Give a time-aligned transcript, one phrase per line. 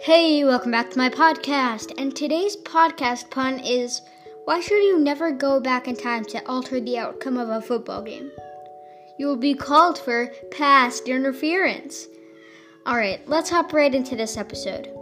[0.00, 1.92] Hey, welcome back to my podcast.
[1.98, 4.02] And today's podcast pun is
[4.44, 8.02] Why should you never go back in time to alter the outcome of a football
[8.02, 8.30] game?
[9.18, 12.06] You will be called for past interference.
[12.86, 14.92] Alright, let's hop right into this episode.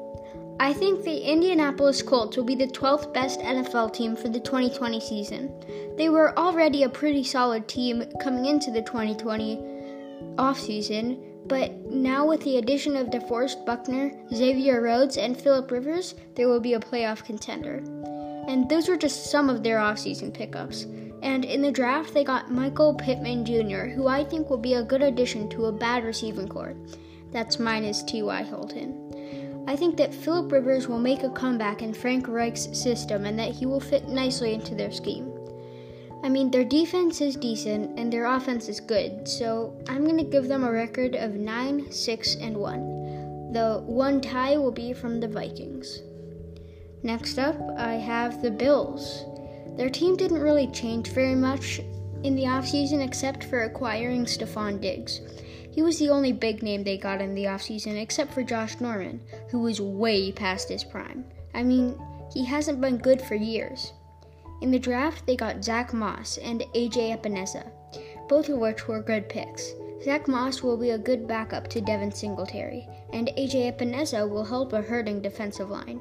[0.60, 5.00] I think the Indianapolis Colts will be the 12th best NFL team for the 2020
[5.00, 5.52] season.
[5.98, 9.56] They were already a pretty solid team coming into the 2020
[10.36, 16.46] offseason but now, with the addition of DeForest Buckner, Xavier Rhodes, and Philip Rivers, they
[16.46, 17.82] will be a playoff contender.
[18.48, 20.86] And those were just some of their offseason pickups.
[21.22, 24.82] And in the draft, they got Michael Pittman Jr., who I think will be a
[24.82, 26.76] good addition to a bad receiving corps.
[27.30, 28.42] That's minus T.Y.
[28.44, 29.64] Hilton.
[29.66, 33.52] I think that Philip Rivers will make a comeback in Frank Reich's system and that
[33.52, 35.33] he will fit nicely into their scheme.
[36.24, 40.24] I mean, their defense is decent and their offense is good, so I'm going to
[40.24, 43.52] give them a record of 9, 6, and 1.
[43.52, 46.00] The one tie will be from the Vikings.
[47.02, 49.26] Next up, I have the Bills.
[49.76, 51.82] Their team didn't really change very much
[52.22, 55.20] in the offseason except for acquiring Stefon Diggs.
[55.72, 59.20] He was the only big name they got in the offseason except for Josh Norman,
[59.50, 61.26] who was way past his prime.
[61.52, 62.00] I mean,
[62.32, 63.92] he hasn't been good for years.
[64.62, 67.70] In the draft, they got Zach Moss and AJ Epenesa,
[68.28, 69.72] both of which were good picks.
[70.02, 74.72] Zach Moss will be a good backup to Devin Singletary, and AJ Epenesa will help
[74.72, 76.00] a hurting defensive line.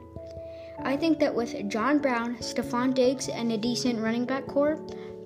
[0.84, 4.80] I think that with John Brown, Stefon Diggs, and a decent running back core,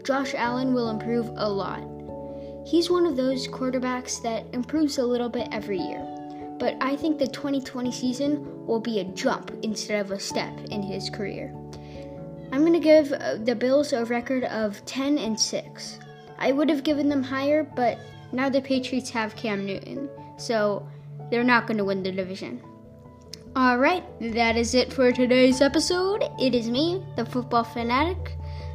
[0.04, 1.82] Josh Allen will improve a lot.
[2.66, 6.06] He's one of those quarterbacks that improves a little bit every year,
[6.60, 10.84] but I think the 2020 season will be a jump instead of a step in
[10.84, 11.54] his career.
[12.52, 16.00] I'm going to give uh, the Bills a record of 10 and 6.
[16.40, 18.00] I would have given them higher, but
[18.32, 20.88] now the Patriots have Cam Newton, so
[21.30, 22.62] they're not going to win the division.
[23.56, 26.24] All right, that is it for today's episode.
[26.40, 28.34] It is me, the football fanatic,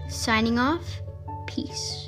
[0.08, 1.00] signing off.
[1.46, 2.01] Peace.